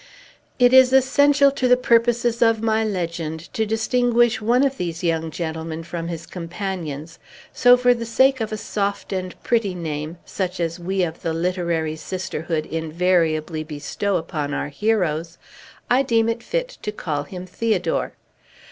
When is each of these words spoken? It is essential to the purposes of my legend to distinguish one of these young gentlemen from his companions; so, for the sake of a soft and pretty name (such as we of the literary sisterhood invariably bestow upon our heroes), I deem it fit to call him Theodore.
It 0.57 0.73
is 0.73 0.91
essential 0.91 1.51
to 1.51 1.67
the 1.67 1.77
purposes 1.77 2.41
of 2.41 2.59
my 2.59 2.83
legend 2.83 3.53
to 3.53 3.67
distinguish 3.67 4.41
one 4.41 4.63
of 4.63 4.77
these 4.77 5.03
young 5.03 5.29
gentlemen 5.29 5.83
from 5.83 6.07
his 6.07 6.25
companions; 6.25 7.19
so, 7.53 7.77
for 7.77 7.93
the 7.93 8.07
sake 8.07 8.41
of 8.41 8.51
a 8.51 8.57
soft 8.57 9.13
and 9.13 9.39
pretty 9.43 9.75
name 9.75 10.17
(such 10.25 10.59
as 10.59 10.79
we 10.79 11.03
of 11.03 11.21
the 11.21 11.33
literary 11.33 11.95
sisterhood 11.95 12.65
invariably 12.65 13.63
bestow 13.63 14.15
upon 14.15 14.55
our 14.55 14.69
heroes), 14.69 15.37
I 15.87 16.01
deem 16.01 16.27
it 16.29 16.41
fit 16.41 16.79
to 16.81 16.91
call 16.91 17.21
him 17.21 17.45
Theodore. 17.45 18.13